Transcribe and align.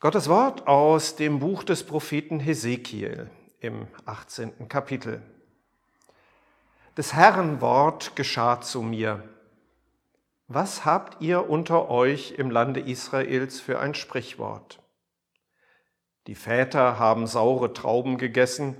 Gottes 0.00 0.30
Wort 0.30 0.66
aus 0.66 1.16
dem 1.16 1.40
Buch 1.40 1.62
des 1.62 1.84
Propheten 1.84 2.40
Hesekiel 2.40 3.30
im 3.60 3.86
18. 4.06 4.66
Kapitel. 4.66 5.20
Des 6.96 7.12
Herrn 7.12 7.60
Wort 7.60 8.16
geschah 8.16 8.62
zu 8.62 8.80
mir. 8.80 9.22
Was 10.48 10.86
habt 10.86 11.20
ihr 11.20 11.50
unter 11.50 11.90
euch 11.90 12.32
im 12.38 12.50
Lande 12.50 12.80
Israels 12.80 13.60
für 13.60 13.78
ein 13.78 13.92
Sprichwort? 13.92 14.80
Die 16.28 16.34
Väter 16.34 16.98
haben 16.98 17.26
saure 17.26 17.74
Trauben 17.74 18.16
gegessen, 18.16 18.76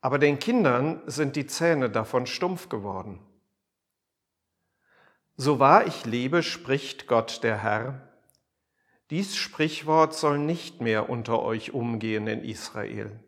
aber 0.00 0.18
den 0.18 0.40
Kindern 0.40 1.02
sind 1.06 1.36
die 1.36 1.46
Zähne 1.46 1.88
davon 1.88 2.26
stumpf 2.26 2.68
geworden. 2.68 3.20
So 5.36 5.60
wahr 5.60 5.86
ich 5.86 6.04
lebe, 6.04 6.42
spricht 6.42 7.06
Gott 7.06 7.44
der 7.44 7.62
Herr, 7.62 8.11
dies 9.12 9.36
Sprichwort 9.36 10.14
soll 10.14 10.38
nicht 10.38 10.80
mehr 10.80 11.10
unter 11.10 11.42
euch 11.42 11.74
umgehen 11.74 12.26
in 12.26 12.42
Israel. 12.42 13.20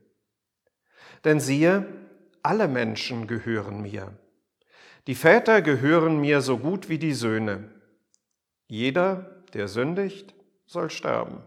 Denn 1.25 1.41
siehe, 1.41 1.87
alle 2.43 2.69
Menschen 2.69 3.27
gehören 3.27 3.83
mir. 3.83 4.17
Die 5.07 5.15
Väter 5.15 5.61
gehören 5.61 6.23
mir 6.23 6.41
so 6.41 6.57
gut 6.57 6.89
wie 6.89 6.97
die 6.97 7.13
Söhne. 7.13 7.69
Jeder, 8.67 9.45
der 9.53 9.69
sündigt, 9.69 10.35
soll 10.65 10.89
sterben. 10.89 11.43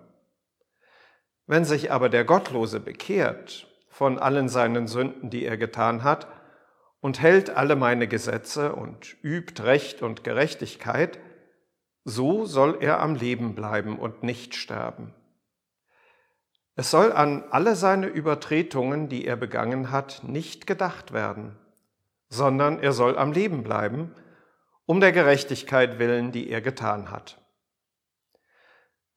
Wenn 1.47 1.66
sich 1.66 1.91
aber 1.91 2.07
der 2.07 2.23
Gottlose 2.23 2.79
bekehrt 2.79 3.66
von 3.89 4.19
allen 4.19 4.49
seinen 4.49 4.85
Sünden, 4.85 5.31
die 5.31 5.45
er 5.45 5.57
getan 5.57 6.03
hat, 6.03 6.27
und 6.99 7.19
hält 7.19 7.49
alle 7.49 7.75
meine 7.75 8.07
Gesetze 8.07 8.75
und 8.75 9.17
übt 9.23 9.63
Recht 9.63 10.03
und 10.03 10.23
Gerechtigkeit, 10.23 11.17
so 12.09 12.45
soll 12.45 12.77
er 12.80 13.02
am 13.02 13.16
Leben 13.16 13.53
bleiben 13.53 14.00
und 14.00 14.23
nicht 14.23 14.55
sterben. 14.55 15.13
Es 16.77 16.89
soll 16.89 17.11
an 17.11 17.44
alle 17.52 17.75
seine 17.75 18.08
Übertretungen, 18.08 19.09
die 19.09 19.25
er 19.25 19.36
begangen 19.36 19.91
hat, 19.91 20.22
nicht 20.23 20.67
gedacht 20.67 21.11
werden, 21.11 21.58
sondern 22.30 22.80
er 22.80 22.94
soll 22.94 23.17
am 23.17 23.33
Leben 23.33 23.61
bleiben, 23.61 24.16
um 24.85 25.02
der 25.02 25.11
Gerechtigkeit 25.11 26.00
willen, 26.00 26.31
die 26.31 26.50
er 26.50 26.61
getan 26.61 27.11
hat. 27.11 27.41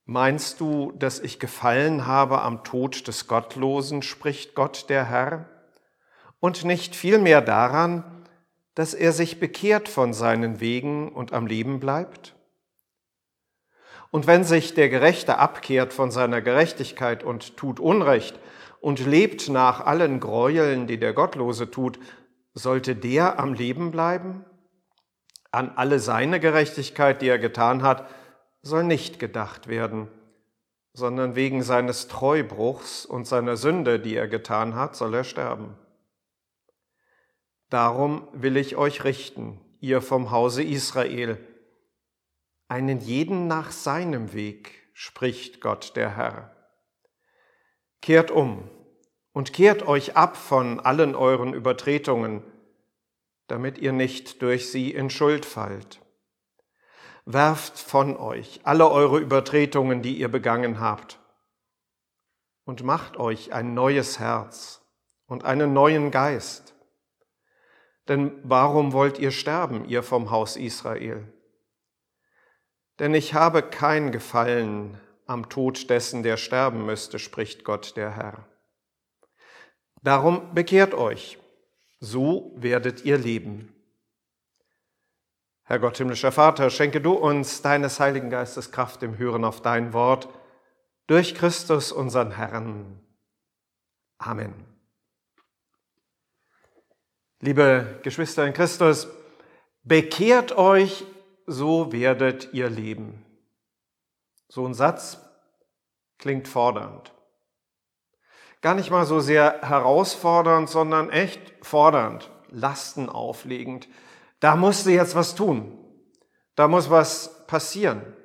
Meinst 0.05 0.59
du, 0.59 0.91
dass 0.99 1.21
ich 1.21 1.39
gefallen 1.39 2.09
habe 2.09 2.43
am 2.43 2.65
Tod 2.65 3.07
des 3.07 3.29
Gottlosen, 3.29 4.03
spricht 4.03 4.57
Gott 4.57 4.91
der 4.91 5.05
Herr, 5.05 5.49
und 6.41 6.65
nicht 6.65 6.97
vielmehr 6.97 7.41
daran, 7.41 8.27
dass 8.75 8.95
er 8.95 9.13
sich 9.13 9.39
bekehrt 9.39 9.89
von 9.89 10.13
seinen 10.13 10.59
Wegen 10.59 11.13
und 11.13 11.33
am 11.33 11.47
Leben 11.47 11.79
bleibt? 11.79 12.35
Und 14.11 14.27
wenn 14.27 14.45
sich 14.45 14.75
der 14.75 14.89
Gerechte 14.89 15.39
abkehrt 15.39 15.93
von 15.93 16.11
seiner 16.11 16.41
Gerechtigkeit 16.41 17.23
und 17.23 17.57
tut 17.57 17.79
Unrecht 17.79 18.39
und 18.81 19.05
lebt 19.05 19.49
nach 19.49 19.87
allen 19.87 20.19
Gräueln, 20.19 20.87
die 20.87 20.99
der 20.99 21.13
Gottlose 21.13 21.71
tut, 21.71 21.99
sollte 22.53 22.97
der 22.97 23.39
am 23.39 23.55
Leben 23.55 23.91
bleiben? 23.93 24.45
An 25.53 25.73
alle 25.77 26.01
seine 26.01 26.41
Gerechtigkeit, 26.41 27.23
die 27.23 27.29
er 27.29 27.39
getan 27.39 27.83
hat, 27.83 28.09
soll 28.63 28.85
nicht 28.85 29.19
gedacht 29.19 29.69
werden, 29.69 30.09
sondern 30.93 31.35
wegen 31.35 31.63
seines 31.63 32.09
Treubruchs 32.09 33.07
und 33.07 33.27
seiner 33.27 33.57
Sünde, 33.57 34.01
die 34.01 34.17
er 34.17 34.29
getan 34.29 34.75
hat, 34.75 34.97
soll 34.97 35.15
er 35.15 35.25
sterben. 35.25 35.77
Darum 37.69 38.27
will 38.33 38.57
ich 38.57 38.77
euch 38.77 39.05
richten, 39.05 39.61
ihr 39.81 40.03
vom 40.03 40.33
Hause 40.33 40.63
Israel, 40.65 41.39
einen 42.71 43.01
jeden 43.01 43.49
nach 43.49 43.73
seinem 43.73 44.33
Weg, 44.33 44.89
spricht 44.93 45.61
Gott 45.61 45.97
der 45.97 46.17
Herr. 46.17 46.55
Kehrt 48.01 48.31
um 48.31 48.71
und 49.33 49.53
kehrt 49.53 49.87
euch 49.89 50.17
ab 50.17 50.37
von 50.37 50.79
allen 50.79 51.17
euren 51.17 51.53
Übertretungen, 51.53 52.45
damit 53.49 53.79
ihr 53.79 53.93
nicht 53.93 54.41
durch 54.41 54.71
sie 54.71 54.93
in 54.93 55.11
Schuld 55.11 55.47
fallt. 55.47 56.01
Werft 57.25 57.77
von 57.77 58.17
euch 58.17 58.61
alle 58.63 58.89
eure 58.89 59.19
Übertretungen, 59.19 60.01
die 60.01 60.15
ihr 60.15 60.29
begangen 60.29 60.79
habt, 60.79 61.19
und 62.65 62.85
macht 62.85 63.17
euch 63.17 63.53
ein 63.53 63.75
neues 63.75 64.21
Herz 64.21 64.81
und 65.27 65.45
einen 65.45 65.73
neuen 65.73 66.13
Geist. 66.13 66.77
Denn 68.07 68.39
warum 68.45 68.93
wollt 68.93 69.19
ihr 69.19 69.33
sterben, 69.33 69.85
ihr 69.87 70.05
vom 70.05 70.31
Haus 70.31 70.57
Israel? 70.57 71.33
Denn 73.01 73.15
ich 73.15 73.33
habe 73.33 73.63
kein 73.63 74.13
Gefallen 74.13 75.01
am 75.27 75.49
Tod 75.49 75.89
dessen, 75.89 76.23
der 76.23 76.37
sterben 76.37 76.85
müsste, 76.85 77.19
spricht 77.19 77.65
Gott 77.65 77.97
der 77.97 78.15
Herr. 78.15 78.47
Darum 80.03 80.55
bekehrt 80.55 80.93
euch, 80.93 81.39
so 81.99 82.53
werdet 82.57 83.07
ihr 83.07 83.17
leben. 83.17 83.75
Herr 85.65 85.79
Gott, 85.79 85.97
himmlischer 85.97 86.31
Vater, 86.31 86.69
schenke 86.69 87.01
du 87.01 87.13
uns 87.13 87.63
deines 87.63 88.01
Heiligen 88.01 88.29
Geistes 88.29 88.71
Kraft 88.71 89.03
im 89.03 89.17
Hören 89.17 89.45
auf 89.45 89.63
dein 89.63 89.95
Wort 89.95 90.29
durch 91.07 91.35
Christus, 91.35 91.93
unseren 91.93 92.33
Herrn. 92.33 93.01
Amen. 94.19 94.53
Liebe 97.41 97.99
Geschwister 98.03 98.47
in 98.47 98.53
Christus, 98.53 99.09
bekehrt 99.85 100.53
euch 100.53 101.07
so 101.51 101.93
werdet 101.93 102.55
ihr 102.55 102.71
leben. 102.71 103.25
So 104.49 104.67
ein 104.67 104.75
Satz 104.75 105.19
klingt 106.19 106.47
fordernd. 106.47 107.13
Gar 108.61 108.75
nicht 108.75 108.91
mal 108.91 109.07
so 109.07 109.21
sehr 109.21 109.61
herausfordernd, 109.63 110.69
sondern 110.69 111.11
echt 111.11 111.41
fordernd, 111.65 112.31
lastenauflegend. 112.51 113.89
Da 114.39 114.55
musst 114.55 114.87
du 114.87 114.91
jetzt 114.91 115.15
was 115.15 115.35
tun. 115.35 115.79
Da 116.55 116.69
muss 116.69 116.91
was 116.91 117.47
passieren. 117.47 118.17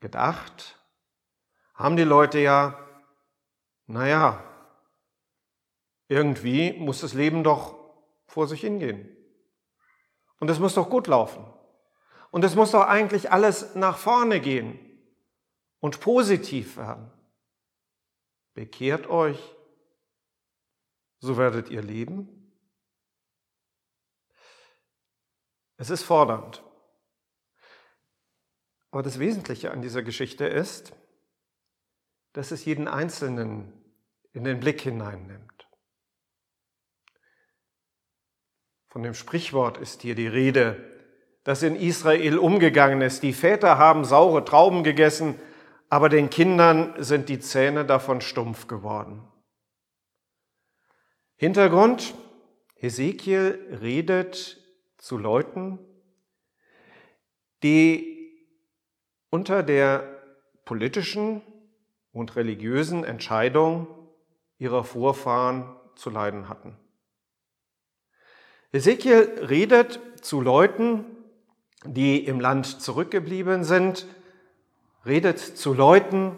Gedacht 0.00 0.78
haben 1.74 1.96
die 1.96 2.04
Leute 2.04 2.38
ja, 2.38 2.78
naja, 3.86 4.44
irgendwie 6.08 6.72
muss 6.72 7.00
das 7.00 7.14
Leben 7.14 7.42
doch 7.44 7.76
vor 8.26 8.46
sich 8.46 8.60
hingehen. 8.60 9.17
Und 10.40 10.50
es 10.50 10.58
muss 10.58 10.74
doch 10.74 10.88
gut 10.88 11.06
laufen. 11.06 11.44
Und 12.30 12.44
es 12.44 12.54
muss 12.54 12.72
doch 12.72 12.86
eigentlich 12.86 13.32
alles 13.32 13.74
nach 13.74 13.98
vorne 13.98 14.40
gehen 14.40 14.78
und 15.80 16.00
positiv 16.00 16.76
werden. 16.76 17.10
Bekehrt 18.54 19.06
euch, 19.06 19.38
so 21.20 21.36
werdet 21.36 21.70
ihr 21.70 21.82
leben. 21.82 22.52
Es 25.76 25.90
ist 25.90 26.02
fordernd. 26.02 26.62
Aber 28.90 29.02
das 29.02 29.18
Wesentliche 29.18 29.70
an 29.70 29.82
dieser 29.82 30.02
Geschichte 30.02 30.46
ist, 30.46 30.92
dass 32.32 32.50
es 32.50 32.64
jeden 32.64 32.88
Einzelnen 32.88 33.72
in 34.32 34.44
den 34.44 34.60
Blick 34.60 34.80
hineinnimmt. 34.80 35.57
Von 38.88 39.02
dem 39.02 39.14
Sprichwort 39.14 39.76
ist 39.78 40.02
hier 40.02 40.14
die 40.14 40.26
Rede, 40.26 40.82
das 41.44 41.62
in 41.62 41.76
Israel 41.76 42.38
umgegangen 42.38 43.00
ist. 43.02 43.22
Die 43.22 43.32
Väter 43.32 43.78
haben 43.78 44.04
saure 44.04 44.44
Trauben 44.44 44.82
gegessen, 44.82 45.38
aber 45.90 46.08
den 46.08 46.30
Kindern 46.30 46.94
sind 46.98 47.28
die 47.28 47.38
Zähne 47.38 47.84
davon 47.84 48.20
stumpf 48.20 48.66
geworden. 48.66 49.22
Hintergrund, 51.36 52.14
Hesekiel 52.76 53.78
redet 53.80 54.58
zu 54.96 55.18
Leuten, 55.18 55.78
die 57.62 58.18
unter 59.30 59.62
der 59.62 60.18
politischen 60.64 61.42
und 62.12 62.36
religiösen 62.36 63.04
Entscheidung 63.04 63.86
ihrer 64.58 64.84
Vorfahren 64.84 65.76
zu 65.94 66.10
leiden 66.10 66.48
hatten. 66.48 66.76
Ezekiel 68.70 69.46
redet 69.48 69.98
zu 70.20 70.40
Leuten, 70.42 71.04
die 71.84 72.24
im 72.24 72.38
Land 72.38 72.66
zurückgeblieben 72.82 73.64
sind, 73.64 74.06
redet 75.06 75.38
zu 75.38 75.72
Leuten, 75.72 76.36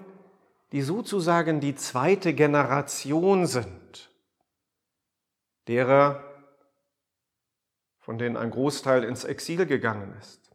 die 0.70 0.82
sozusagen 0.82 1.60
die 1.60 1.74
zweite 1.74 2.32
Generation 2.32 3.46
sind, 3.46 4.10
derer, 5.66 6.22
von 7.98 8.16
denen 8.18 8.36
ein 8.36 8.52
Großteil 8.52 9.02
ins 9.02 9.24
Exil 9.24 9.66
gegangen 9.66 10.14
ist. 10.20 10.52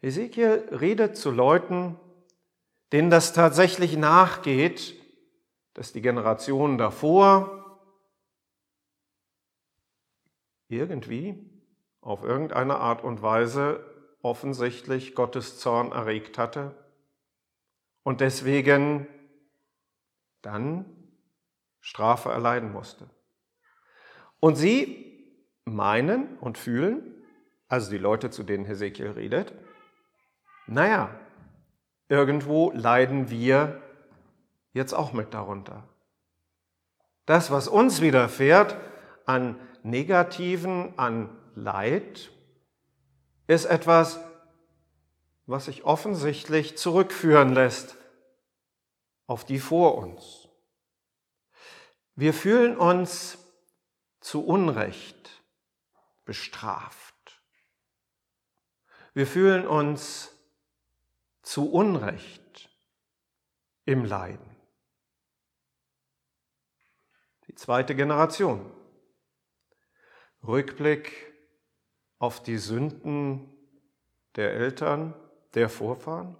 Ezekiel 0.00 0.68
redet 0.72 1.16
zu 1.16 1.30
Leuten, 1.30 1.96
denen 2.90 3.10
das 3.10 3.32
tatsächlich 3.32 3.96
nachgeht, 3.96 4.96
dass 5.74 5.92
die 5.92 6.02
Generationen 6.02 6.76
davor 6.76 7.61
irgendwie 10.78 11.50
auf 12.00 12.24
irgendeine 12.24 12.78
Art 12.78 13.04
und 13.04 13.22
Weise 13.22 13.84
offensichtlich 14.22 15.14
Gottes 15.14 15.58
Zorn 15.58 15.92
erregt 15.92 16.38
hatte 16.38 16.74
und 18.02 18.20
deswegen 18.20 19.06
dann 20.42 20.84
Strafe 21.80 22.30
erleiden 22.30 22.72
musste. 22.72 23.08
Und 24.40 24.56
sie 24.56 25.26
meinen 25.64 26.38
und 26.38 26.58
fühlen, 26.58 27.14
also 27.68 27.90
die 27.90 27.98
Leute, 27.98 28.30
zu 28.30 28.42
denen 28.42 28.64
Hesekiel 28.64 29.10
redet, 29.10 29.54
naja, 30.66 31.18
irgendwo 32.08 32.70
leiden 32.72 33.30
wir 33.30 33.80
jetzt 34.72 34.92
auch 34.92 35.12
mit 35.12 35.34
darunter. 35.34 35.88
Das, 37.26 37.50
was 37.50 37.68
uns 37.68 38.00
widerfährt 38.00 38.76
an 39.26 39.58
Negativen, 39.82 40.98
an 40.98 41.28
Leid, 41.54 42.30
ist 43.46 43.64
etwas, 43.64 44.20
was 45.46 45.66
sich 45.66 45.84
offensichtlich 45.84 46.78
zurückführen 46.78 47.52
lässt 47.52 47.96
auf 49.26 49.44
die 49.44 49.58
vor 49.58 49.96
uns. 49.98 50.48
Wir 52.14 52.34
fühlen 52.34 52.76
uns 52.76 53.38
zu 54.20 54.44
Unrecht 54.44 55.42
bestraft. 56.24 57.42
Wir 59.14 59.26
fühlen 59.26 59.66
uns 59.66 60.34
zu 61.42 61.70
Unrecht 61.70 62.70
im 63.84 64.04
Leiden. 64.04 64.56
Die 67.48 67.54
zweite 67.54 67.94
Generation. 67.94 68.70
Rückblick 70.46 71.32
auf 72.18 72.42
die 72.42 72.58
Sünden 72.58 73.48
der 74.36 74.52
Eltern, 74.54 75.14
der 75.54 75.68
Vorfahren? 75.68 76.36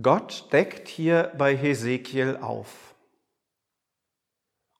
Gott 0.00 0.52
deckt 0.52 0.88
hier 0.88 1.32
bei 1.38 1.56
Hesekiel 1.56 2.36
auf. 2.36 2.94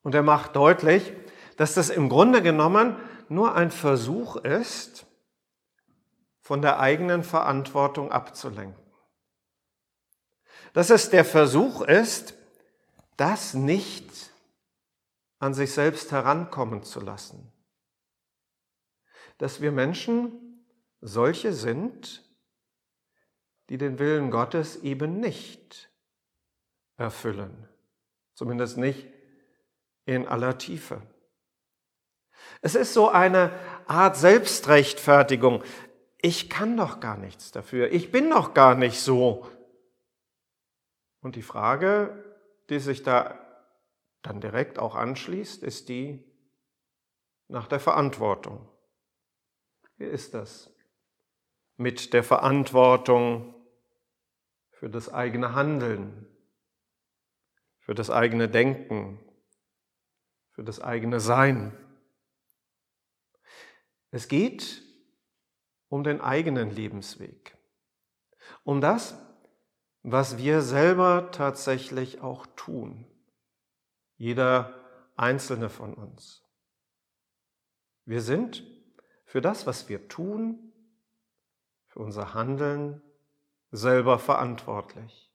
Und 0.03 0.15
er 0.15 0.23
macht 0.23 0.57
deutlich, 0.57 1.13
dass 1.57 1.75
das 1.75 1.89
im 1.89 2.09
Grunde 2.09 2.43
genommen 2.43 2.97
nur 3.29 3.55
ein 3.55 3.71
Versuch 3.71 4.37
ist, 4.37 5.07
von 6.41 6.61
der 6.61 6.79
eigenen 6.79 7.25
Verantwortung 7.25 8.13
abzulenken. 8.13 8.83
Dass 10.75 10.91
es 10.91 11.09
der 11.09 11.25
Versuch 11.25 11.81
ist, 11.81 12.35
das 13.17 13.55
nicht 13.55 14.34
an 15.39 15.55
sich 15.55 15.73
selbst 15.73 16.13
herankommen 16.13 16.83
zu 16.83 17.01
lassen 17.01 17.51
dass 19.39 19.61
wir 19.61 19.73
Menschen 19.73 20.65
solche 21.01 21.53
sind, 21.53 22.23
die 23.69 23.79
den 23.79 23.99
Willen 23.99 24.31
Gottes 24.31 24.77
eben 24.83 25.21
nicht 25.21 25.91
erfüllen, 26.97 27.69
zumindest 28.35 28.77
nicht 28.77 29.07
in 30.05 30.27
aller 30.27 30.59
Tiefe. 30.59 31.03
Es 32.61 32.75
ist 32.75 32.93
so 32.93 33.09
eine 33.09 33.53
Art 33.87 34.17
Selbstrechtfertigung. 34.17 35.63
Ich 36.19 36.51
kann 36.51 36.77
doch 36.77 37.01
gar 37.01 37.17
nichts 37.17 37.53
dafür. 37.53 37.91
Ich 37.93 38.13
bin 38.13 38.31
doch 38.31 38.55
gar 38.55 38.75
nicht 38.75 39.01
so. 39.01 39.49
Und 41.21 41.37
die 41.37 41.43
Frage, 41.43 42.23
die 42.69 42.79
sich 42.79 43.03
da 43.03 43.44
dann 44.25 44.41
direkt 44.41 44.79
auch 44.79 44.94
anschließt, 44.94 45.62
ist 45.62 45.88
die 45.91 46.25
nach 47.47 47.69
der 47.69 47.79
Verantwortung. 47.79 48.69
Wie 49.97 50.06
ist 50.06 50.35
das 50.35 50.75
mit 51.76 52.12
der 52.15 52.25
Verantwortung 52.25 53.55
für 54.71 54.88
das 54.88 55.12
eigene 55.12 55.55
Handeln, 55.55 56.26
für 57.79 57.94
das 57.94 58.09
eigene 58.09 58.49
Denken, 58.49 59.21
für 60.53 60.65
das 60.65 60.81
eigene 60.81 61.20
Sein? 61.20 61.79
Es 64.11 64.27
geht 64.27 64.82
um 65.88 66.03
den 66.03 66.23
eigenen 66.23 66.70
Lebensweg, 66.70 67.59
um 68.62 68.81
das, 68.81 69.19
was 70.03 70.38
wir 70.38 70.62
selber 70.62 71.31
tatsächlich 71.31 72.23
auch 72.23 72.47
tun, 72.56 73.06
jeder 74.17 74.75
einzelne 75.17 75.69
von 75.69 75.95
uns. 75.95 76.43
Wir 78.05 78.21
sind 78.21 78.65
für 79.25 79.41
das, 79.41 79.67
was 79.67 79.89
wir 79.89 80.09
tun, 80.09 80.73
für 81.87 82.01
unser 82.01 82.35
Handeln 82.35 83.03
selber 83.71 84.19
verantwortlich. 84.19 85.31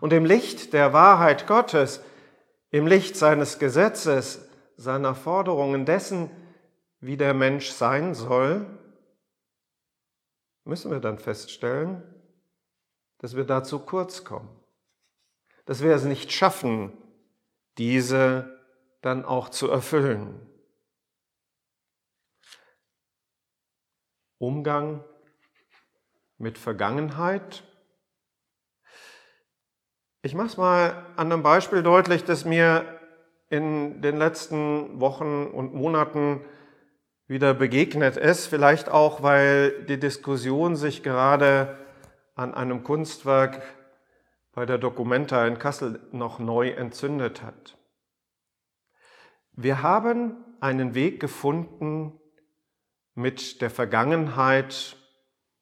Und 0.00 0.12
im 0.12 0.24
Licht 0.24 0.72
der 0.72 0.92
Wahrheit 0.92 1.46
Gottes, 1.46 2.02
im 2.70 2.86
Licht 2.86 3.16
seines 3.16 3.58
Gesetzes, 3.58 4.48
seiner 4.76 5.14
Forderungen 5.14 5.86
dessen, 5.86 6.30
wie 7.00 7.16
der 7.16 7.34
Mensch 7.34 7.70
sein 7.70 8.14
soll, 8.14 8.66
müssen 10.64 10.90
wir 10.90 11.00
dann 11.00 11.18
feststellen, 11.18 12.02
dass 13.18 13.36
wir 13.36 13.44
da 13.44 13.62
zu 13.62 13.78
kurz 13.80 14.24
kommen, 14.24 14.48
dass 15.64 15.82
wir 15.82 15.94
es 15.94 16.04
nicht 16.04 16.32
schaffen, 16.32 16.92
diese 17.80 18.60
dann 19.00 19.24
auch 19.24 19.48
zu 19.48 19.70
erfüllen. 19.70 20.38
Umgang 24.36 25.02
mit 26.36 26.58
Vergangenheit. 26.58 27.64
Ich 30.20 30.34
mache 30.34 30.48
es 30.48 30.56
mal 30.58 31.06
an 31.16 31.32
einem 31.32 31.42
Beispiel 31.42 31.82
deutlich, 31.82 32.24
das 32.24 32.44
mir 32.44 33.00
in 33.48 34.02
den 34.02 34.18
letzten 34.18 35.00
Wochen 35.00 35.46
und 35.46 35.72
Monaten 35.72 36.44
wieder 37.28 37.54
begegnet 37.54 38.18
ist, 38.18 38.46
vielleicht 38.46 38.90
auch, 38.90 39.22
weil 39.22 39.84
die 39.84 39.98
Diskussion 39.98 40.76
sich 40.76 41.02
gerade 41.02 41.78
an 42.34 42.52
einem 42.52 42.84
Kunstwerk 42.84 43.62
bei 44.60 44.66
der 44.66 44.76
Documenta 44.76 45.46
in 45.46 45.58
Kassel 45.58 46.06
noch 46.12 46.38
neu 46.38 46.68
entzündet 46.68 47.42
hat. 47.42 47.78
Wir 49.52 49.82
haben 49.82 50.36
einen 50.60 50.94
Weg 50.94 51.18
gefunden, 51.18 52.20
mit 53.14 53.62
der 53.62 53.70
Vergangenheit 53.70 54.98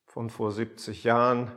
von 0.05 0.31
vor 0.31 0.51
70 0.51 1.05
Jahren, 1.05 1.53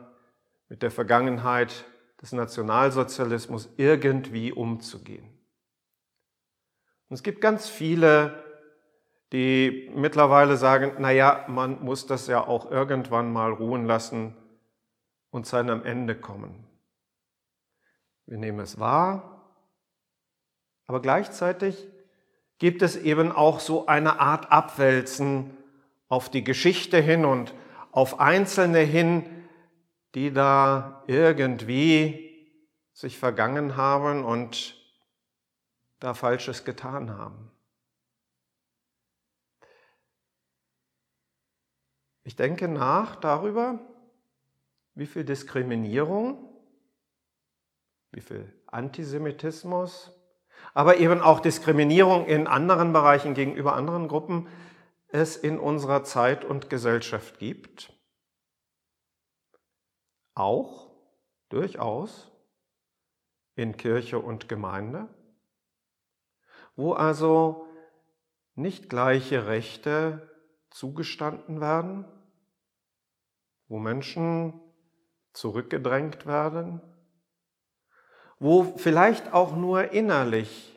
mit 0.69 0.83
der 0.83 0.91
Vergangenheit 0.91 1.85
des 2.21 2.31
Nationalsozialismus 2.31 3.73
irgendwie 3.75 4.51
umzugehen. 4.51 5.25
Und 7.09 7.15
es 7.15 7.23
gibt 7.23 7.41
ganz 7.41 7.67
viele, 7.67 8.43
die 9.31 9.91
mittlerweile 9.95 10.57
sagen, 10.57 10.91
na 10.99 11.09
ja, 11.09 11.45
man 11.47 11.83
muss 11.83 12.05
das 12.05 12.27
ja 12.27 12.45
auch 12.45 12.69
irgendwann 12.69 13.33
mal 13.33 13.51
ruhen 13.51 13.87
lassen 13.87 14.37
und 15.31 15.47
zu 15.47 15.55
einem 15.55 15.83
Ende 15.83 16.13
kommen. 16.13 16.67
Wir 18.31 18.37
nehmen 18.37 18.61
es 18.61 18.79
wahr, 18.79 19.45
aber 20.87 21.01
gleichzeitig 21.01 21.85
gibt 22.59 22.81
es 22.81 22.95
eben 22.95 23.29
auch 23.29 23.59
so 23.59 23.87
eine 23.87 24.21
Art 24.21 24.53
Abwälzen 24.53 25.57
auf 26.07 26.29
die 26.29 26.41
Geschichte 26.41 26.97
hin 27.01 27.25
und 27.25 27.53
auf 27.91 28.21
Einzelne 28.21 28.79
hin, 28.79 29.49
die 30.15 30.31
da 30.31 31.03
irgendwie 31.07 32.49
sich 32.93 33.17
vergangen 33.17 33.75
haben 33.75 34.23
und 34.23 34.81
da 35.99 36.13
Falsches 36.13 36.63
getan 36.63 37.09
haben. 37.09 37.51
Ich 42.23 42.37
denke 42.37 42.69
nach 42.69 43.17
darüber, 43.17 43.77
wie 44.95 45.05
viel 45.05 45.25
Diskriminierung, 45.25 46.47
wie 48.11 48.21
viel? 48.21 48.53
Antisemitismus, 48.67 50.11
aber 50.73 50.97
eben 50.97 51.21
auch 51.21 51.39
Diskriminierung 51.39 52.25
in 52.25 52.47
anderen 52.47 52.93
Bereichen 52.93 53.33
gegenüber 53.33 53.75
anderen 53.75 54.07
Gruppen 54.07 54.47
es 55.07 55.35
in 55.35 55.59
unserer 55.59 56.03
Zeit 56.03 56.45
und 56.45 56.69
Gesellschaft 56.69 57.39
gibt. 57.39 57.93
auch? 60.33 60.89
Durchaus. 61.49 62.31
In 63.55 63.75
Kirche 63.75 64.17
und 64.17 64.47
Gemeinde, 64.47 65.09
wo 66.77 66.93
also 66.93 67.67
nicht 68.55 68.89
gleiche 68.89 69.45
Rechte 69.45 70.31
zugestanden 70.69 71.59
werden, 71.59 72.05
wo 73.67 73.77
Menschen 73.77 74.59
zurückgedrängt 75.33 76.25
werden, 76.25 76.81
wo 78.41 78.63
vielleicht 78.63 79.33
auch 79.33 79.55
nur 79.55 79.91
innerlich 79.91 80.75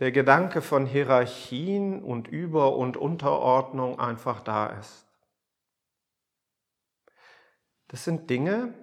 der 0.00 0.12
Gedanke 0.12 0.60
von 0.60 0.84
Hierarchien 0.84 2.04
und 2.04 2.28
Über- 2.28 2.76
und 2.76 2.98
Unterordnung 2.98 3.98
einfach 3.98 4.42
da 4.42 4.66
ist. 4.66 5.06
Das 7.88 8.04
sind 8.04 8.28
Dinge, 8.28 8.74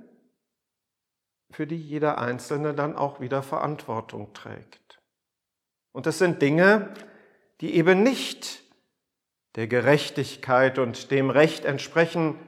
für 1.52 1.68
die 1.68 1.80
jeder 1.80 2.18
Einzelne 2.18 2.74
dann 2.74 2.96
auch 2.96 3.20
wieder 3.20 3.44
Verantwortung 3.44 4.34
trägt. 4.34 5.00
Und 5.92 6.08
das 6.08 6.18
sind 6.18 6.42
Dinge, 6.42 6.92
die 7.62 7.76
eben 7.76 8.02
nicht 8.02 8.64
der 9.54 9.68
Gerechtigkeit 9.68 10.80
und 10.80 11.12
dem 11.12 11.30
Recht 11.30 11.66
entsprechen, 11.66 12.40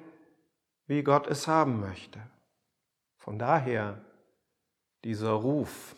wie 0.88 1.03
Gott 1.03 1.27
es 1.27 1.48
haben 1.48 1.79
möchte. 1.79 2.20
Von 3.17 3.38
daher 3.38 4.03
dieser 5.08 5.32
Ruf, 5.32 5.96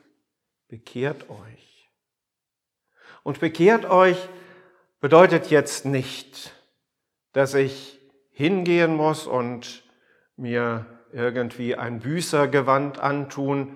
bekehrt 0.68 1.32
euch. 1.32 1.90
Und 3.24 3.40
bekehrt 3.40 3.86
euch 3.86 4.30
bedeutet 5.00 5.50
jetzt 5.50 5.84
nicht, 5.84 6.54
dass 7.32 7.56
ich 7.56 8.00
hingehen 8.30 8.96
muss 8.96 9.26
und 9.26 9.84
mir 10.38 10.86
irgendwie 11.12 11.76
ein 11.76 12.02
Büßergewand 12.02 13.00
antun, 13.00 13.76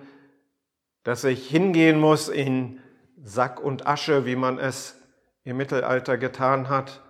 dass 1.01 1.23
ich 1.23 1.49
hingehen 1.49 1.99
muss 1.99 2.29
in 2.29 2.79
Sack 3.23 3.59
und 3.59 3.87
Asche, 3.87 4.27
wie 4.27 4.35
man 4.35 4.59
es 4.59 5.01
im 5.45 5.57
Mittelalter 5.57 6.19
getan 6.19 6.69
hat. 6.69 7.01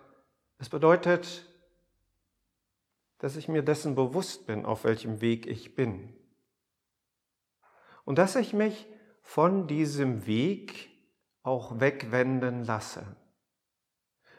Es 0.60 0.70
bedeutet, 0.70 1.46
dass 3.18 3.36
ich 3.36 3.50
mir 3.50 3.64
dessen 3.64 3.96
bewusst 3.96 4.48
bin, 4.48 4.64
auf 4.64 4.86
welchem 4.86 5.20
Weg 5.20 5.46
ich 5.46 5.76
bin. 5.76 6.23
Und 8.06 8.18
dass 8.18 8.36
ich 8.36 8.54
mich 8.54 8.88
von 9.22 9.68
diesem 9.68 10.26
Weg 10.26 10.90
auch 11.44 11.80
wegwenden 11.80 12.64
lasse. 12.64 13.06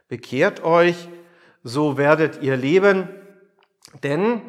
Bekehrt 0.09 0.63
euch, 0.63 1.09
so 1.63 1.97
werdet 1.97 2.43
ihr 2.43 2.57
leben, 2.57 3.09
denn 4.03 4.43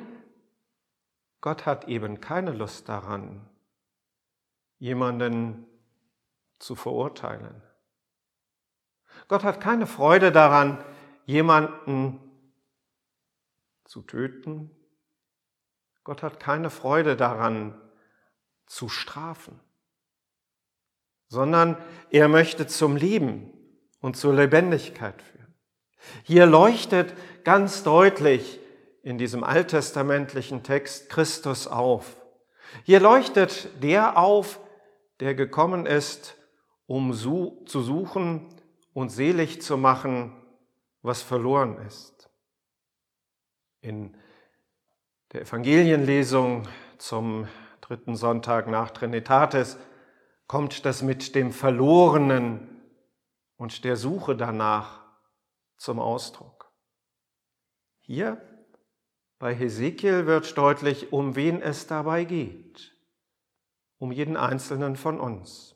Gott 1.42 1.66
hat 1.66 1.88
eben 1.88 2.20
keine 2.20 2.52
Lust 2.52 2.90
daran, 2.90 3.48
jemanden 4.80 5.66
zu 6.60 6.76
verurteilen. 6.76 7.62
Gott 9.28 9.44
hat 9.44 9.62
keine 9.62 9.88
Freude 9.88 10.32
daran, 10.32 10.84
jemanden 11.26 12.20
zu 13.86 14.02
töten. 14.02 14.72
Gott 16.04 16.22
hat 16.22 16.40
keine 16.40 16.70
Freude 16.70 17.16
daran, 17.16 17.80
zu 18.66 18.90
strafen, 18.90 19.60
sondern 21.28 21.78
er 22.10 22.28
möchte 22.28 22.68
zum 22.68 22.96
Leben 22.96 23.52
und 24.02 24.18
zur 24.18 24.34
Lebendigkeit 24.34 25.22
führen. 25.22 25.54
Hier 26.24 26.46
leuchtet 26.46 27.14
ganz 27.44 27.84
deutlich 27.84 28.60
in 29.02 29.18
diesem 29.18 29.44
alttestamentlichen 29.44 30.64
Text 30.64 31.10
Christus 31.10 31.68
auf. 31.68 32.18
Hier 32.84 33.00
leuchtet 33.00 33.70
der 33.84 34.18
auf, 34.18 34.60
der 35.20 35.36
gekommen 35.36 35.86
ist, 35.86 36.36
um 36.88 37.14
zu 37.14 37.82
suchen 37.82 38.48
und 38.94 39.10
selig 39.10 39.62
zu 39.62 39.78
machen, 39.78 40.36
was 41.02 41.22
verloren 41.22 41.78
ist. 41.88 42.30
In 43.82 44.16
der 45.32 45.42
Evangelienlesung 45.42 46.68
zum 46.98 47.48
dritten 47.88 48.16
Sonntag 48.16 48.68
nach 48.68 48.90
Trinitatis 48.90 49.78
kommt 50.48 50.86
das 50.86 51.04
mit 51.04 51.36
dem 51.36 51.52
Verlorenen 51.52 52.82
und 53.58 53.84
der 53.84 53.96
Suche 53.96 54.36
danach 54.36 55.06
zum 55.78 56.00
Ausdruck. 56.00 56.72
Hier 58.00 58.42
bei 59.38 59.54
Hesekiel 59.54 60.26
wird 60.26 60.58
deutlich, 60.58 61.14
um 61.14 61.36
wen 61.36 61.62
es 61.62 61.86
dabei 61.86 62.24
geht. 62.24 62.92
Um 63.98 64.12
jeden 64.12 64.36
einzelnen 64.36 64.96
von 64.96 65.20
uns. 65.20 65.76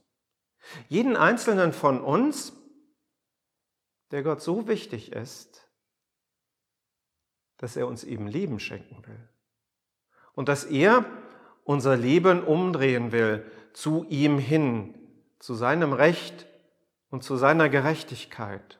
Jeden 0.87 1.15
einzelnen 1.15 1.73
von 1.73 2.01
uns, 2.01 2.53
der 4.11 4.23
Gott 4.23 4.41
so 4.41 4.67
wichtig 4.67 5.11
ist, 5.11 5.69
dass 7.57 7.75
er 7.75 7.87
uns 7.87 8.03
eben 8.03 8.27
Leben 8.27 8.59
schenken 8.59 9.05
will. 9.05 9.29
Und 10.33 10.49
dass 10.49 10.63
er 10.63 11.05
unser 11.69 11.95
Leben 11.95 12.43
umdrehen 12.43 13.11
will 13.11 13.45
zu 13.73 14.03
ihm 14.09 14.39
hin, 14.39 14.95
zu 15.37 15.53
seinem 15.53 15.93
Recht 15.93 16.47
und 17.11 17.23
zu 17.23 17.35
seiner 17.35 17.69
Gerechtigkeit. 17.69 18.79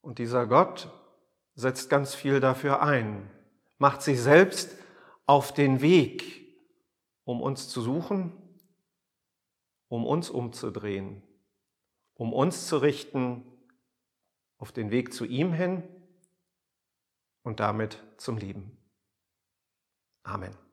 Und 0.00 0.18
dieser 0.18 0.48
Gott 0.48 0.90
setzt 1.54 1.88
ganz 1.90 2.12
viel 2.16 2.40
dafür 2.40 2.82
ein, 2.82 3.30
macht 3.78 4.02
sich 4.02 4.20
selbst 4.20 4.76
auf 5.26 5.54
den 5.54 5.80
Weg, 5.80 6.24
um 7.22 7.40
uns 7.40 7.68
zu 7.68 7.80
suchen, 7.80 8.32
um 9.86 10.04
uns 10.04 10.28
umzudrehen, 10.28 11.22
um 12.14 12.32
uns 12.32 12.66
zu 12.66 12.78
richten 12.78 13.44
auf 14.56 14.72
den 14.72 14.90
Weg 14.90 15.14
zu 15.14 15.24
ihm 15.24 15.52
hin 15.52 15.84
und 17.44 17.60
damit 17.60 18.02
zum 18.16 18.38
Leben. 18.38 18.77
Amen. 20.28 20.67